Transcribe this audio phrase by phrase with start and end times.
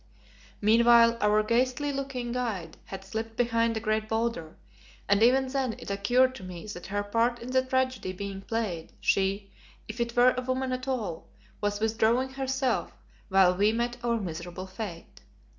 [0.61, 4.57] Meanwhile our ghastly looking guide had slipped behind a great boulder,
[5.07, 8.93] and even then it occurred to me that her part in the tragedy being played,
[8.99, 9.51] she,
[9.87, 11.27] if it were a woman at all,
[11.61, 12.93] was withdrawing herself
[13.29, 15.21] while we met our miserable fate.